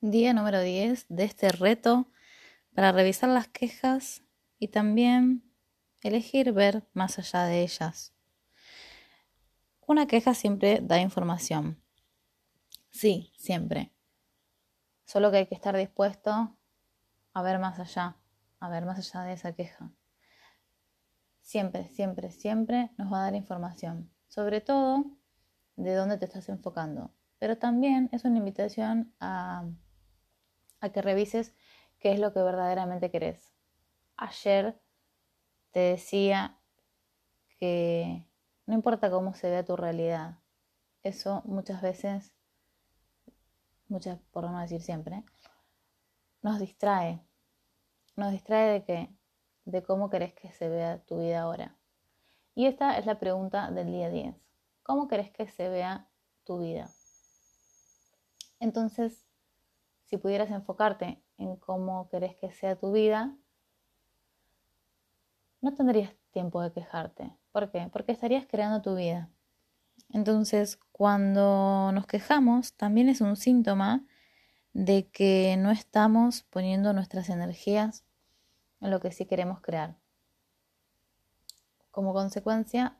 [0.00, 2.08] Día número 10 de este reto
[2.72, 4.22] para revisar las quejas
[4.60, 5.42] y también
[6.02, 8.14] elegir ver más allá de ellas.
[9.88, 11.82] Una queja siempre da información.
[12.90, 13.92] Sí, siempre.
[15.04, 16.56] Solo que hay que estar dispuesto
[17.32, 18.18] a ver más allá,
[18.60, 19.90] a ver más allá de esa queja.
[21.40, 24.12] Siempre, siempre, siempre nos va a dar información.
[24.28, 25.06] Sobre todo
[25.74, 27.12] de dónde te estás enfocando.
[27.40, 29.64] Pero también es una invitación a,
[30.80, 31.54] a que revises
[31.98, 33.54] qué es lo que verdaderamente querés.
[34.16, 34.80] Ayer
[35.70, 36.58] te decía
[37.58, 38.24] que
[38.66, 40.38] no importa cómo se vea tu realidad,
[41.02, 42.32] eso muchas veces,
[43.88, 45.24] muchas por no decir siempre,
[46.42, 47.20] nos distrae.
[48.16, 49.10] Nos distrae de que
[49.64, 51.76] de cómo querés que se vea tu vida ahora.
[52.54, 54.34] Y esta es la pregunta del día 10.
[54.82, 56.08] ¿Cómo querés que se vea
[56.44, 56.90] tu vida?
[58.58, 59.27] Entonces,
[60.08, 63.36] si pudieras enfocarte en cómo querés que sea tu vida,
[65.60, 67.36] no tendrías tiempo de quejarte.
[67.52, 67.88] ¿Por qué?
[67.92, 69.28] Porque estarías creando tu vida.
[70.10, 74.06] Entonces, cuando nos quejamos, también es un síntoma
[74.72, 78.04] de que no estamos poniendo nuestras energías
[78.80, 79.96] en lo que sí queremos crear.
[81.90, 82.96] Como consecuencia,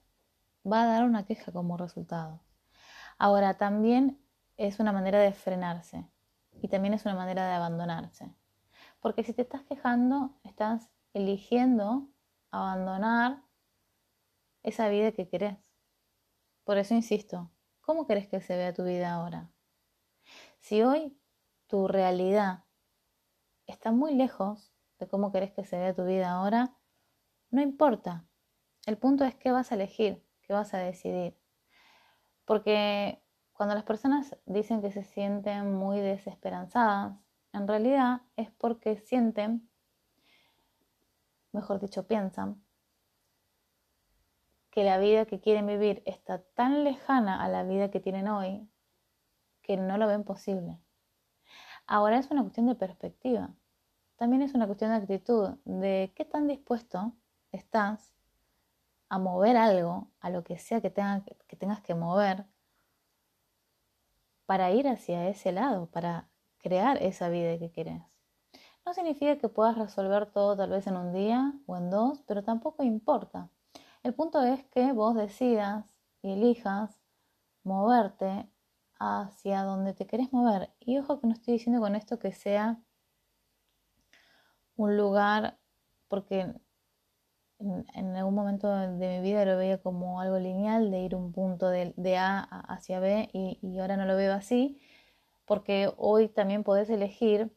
[0.70, 2.42] va a dar una queja como resultado.
[3.16, 4.20] Ahora, también
[4.58, 6.04] es una manera de frenarse
[6.60, 8.34] y también es una manera de abandonarse.
[9.00, 12.08] Porque si te estás quejando, estás eligiendo
[12.50, 13.42] abandonar
[14.62, 15.56] esa vida que querés.
[16.64, 19.50] Por eso insisto, ¿cómo querés que se vea tu vida ahora?
[20.58, 21.18] Si hoy
[21.66, 22.64] tu realidad
[23.66, 26.76] está muy lejos de cómo querés que se vea tu vida ahora,
[27.50, 28.26] no importa.
[28.86, 31.38] El punto es qué vas a elegir, qué vas a decidir.
[32.44, 33.22] Porque
[33.58, 37.18] cuando las personas dicen que se sienten muy desesperanzadas,
[37.52, 39.68] en realidad es porque sienten
[41.50, 42.62] mejor dicho, piensan
[44.70, 48.68] que la vida que quieren vivir está tan lejana a la vida que tienen hoy
[49.62, 50.78] que no lo ven posible.
[51.88, 53.50] Ahora es una cuestión de perspectiva.
[54.14, 57.12] También es una cuestión de actitud, de qué tan dispuesto
[57.50, 58.14] estás
[59.08, 62.44] a mover algo, a lo que sea que, que tengas que mover,
[64.48, 68.02] para ir hacia ese lado, para crear esa vida que quieres.
[68.86, 72.42] No significa que puedas resolver todo tal vez en un día o en dos, pero
[72.42, 73.50] tampoco importa.
[74.02, 76.98] El punto es que vos decidas y elijas
[77.62, 78.48] moverte
[78.98, 80.72] hacia donde te querés mover.
[80.80, 82.80] Y ojo que no estoy diciendo con esto que sea
[84.76, 85.58] un lugar,
[86.08, 86.54] porque
[87.58, 91.68] en, algún momento de mi vida lo veía como algo lineal, de ir un punto
[91.68, 94.80] de, A hacia B y, y ahora no lo veo así,
[95.44, 97.52] porque hoy también podés elegir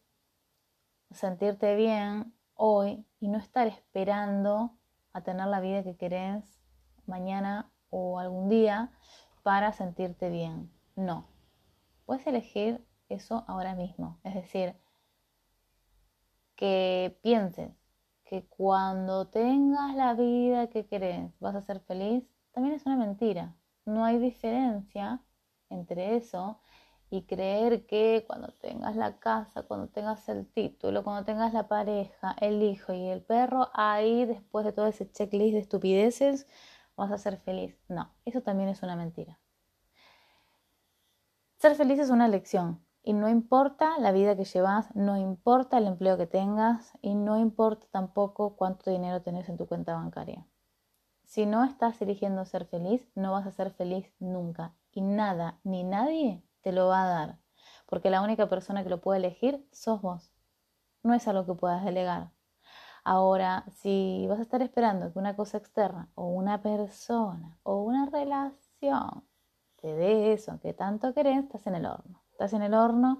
[1.11, 4.77] sentirte bien hoy y no estar esperando
[5.13, 6.61] a tener la vida que querés
[7.05, 8.91] mañana o algún día
[9.43, 10.71] para sentirte bien.
[10.95, 11.27] No.
[12.05, 14.19] Puedes elegir eso ahora mismo.
[14.23, 14.75] Es decir,
[16.55, 17.71] que pienses
[18.31, 23.57] que cuando tengas la vida que querés vas a ser feliz, también es una mentira.
[23.85, 25.21] No hay diferencia
[25.69, 26.61] entre eso
[27.09, 32.33] y creer que cuando tengas la casa, cuando tengas el título, cuando tengas la pareja,
[32.39, 36.47] el hijo y el perro, ahí después de todo ese checklist de estupideces
[36.95, 37.77] vas a ser feliz.
[37.89, 39.39] No, eso también es una mentira.
[41.59, 45.87] Ser feliz es una elección y no importa la vida que llevas, no importa el
[45.87, 50.45] empleo que tengas y no importa tampoco cuánto dinero tenés en tu cuenta bancaria.
[51.25, 55.83] Si no estás eligiendo ser feliz, no vas a ser feliz nunca y nada ni
[55.83, 57.39] nadie te lo va a dar,
[57.87, 60.31] porque la única persona que lo puede elegir sos vos.
[61.03, 62.31] No es algo que puedas delegar.
[63.03, 68.05] Ahora, si vas a estar esperando que una cosa externa o una persona o una
[68.05, 69.23] relación
[69.77, 72.21] te dé eso que tanto querés, estás en el horno.
[72.31, 73.19] Estás en el horno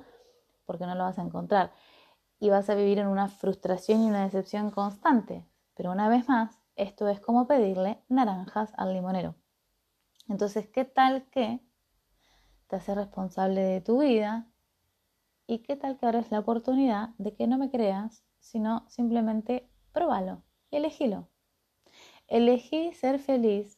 [0.65, 1.71] porque no lo vas a encontrar.
[2.39, 5.45] Y vas a vivir en una frustración y una decepción constante.
[5.75, 9.35] Pero una vez más, esto es como pedirle naranjas al limonero.
[10.27, 11.61] Entonces, ¿qué tal que
[12.71, 14.47] te hace responsable de tu vida.
[15.45, 19.69] ¿Y qué tal que ahora es la oportunidad de que no me creas, sino simplemente
[19.91, 21.27] pruébalo y elegílo?
[22.27, 23.77] Elegí ser feliz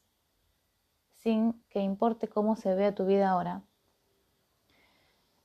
[1.10, 3.64] sin que importe cómo se vea tu vida ahora.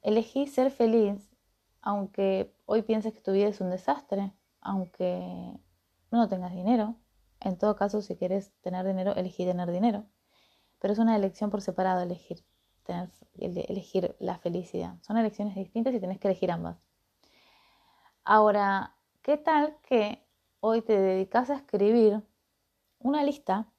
[0.09, 1.37] Elegí ser feliz
[1.83, 4.33] aunque hoy pienses que tu vida es un desastre,
[4.63, 5.61] aunque
[6.11, 6.97] no tengas dinero.
[7.41, 10.07] En todo caso, si quieres tener dinero, elegí tener dinero.
[10.79, 12.43] Pero es una elección por separado elegir
[13.37, 14.97] elegir la felicidad.
[15.03, 16.79] Son elecciones distintas y tenés que elegir ambas.
[18.25, 20.27] Ahora, ¿qué tal que
[20.61, 22.23] hoy te dedicas a escribir
[22.99, 23.71] una lista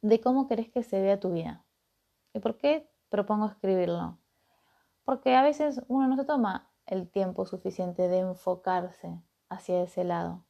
[0.00, 1.62] de cómo querés que se vea tu vida?
[2.32, 4.18] ¿Y por qué propongo escribirlo?
[5.06, 10.44] Porque a veces uno no se toma el tiempo suficiente de enfocarse hacia ese lado.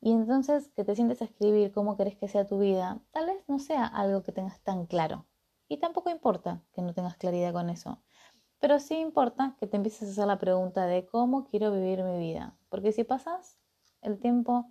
[0.00, 3.44] Y entonces que te sientes a escribir cómo querés que sea tu vida, tal vez
[3.46, 5.26] no sea algo que tengas tan claro.
[5.68, 8.02] Y tampoco importa que no tengas claridad con eso.
[8.58, 12.18] Pero sí importa que te empieces a hacer la pregunta de cómo quiero vivir mi
[12.18, 12.56] vida.
[12.70, 13.58] Porque si pasas
[14.00, 14.70] el tiempo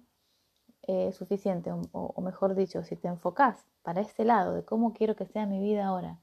[0.82, 5.16] eh, suficiente, o, o, mejor dicho, si te enfocas para ese lado de cómo quiero
[5.16, 6.20] que sea mi vida ahora,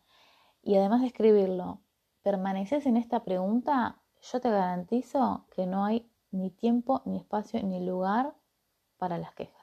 [0.60, 1.80] y además de escribirlo,
[2.22, 7.84] permaneces en esta pregunta, yo te garantizo que no hay ni tiempo, ni espacio, ni
[7.84, 8.34] lugar
[8.98, 9.59] para las quejas.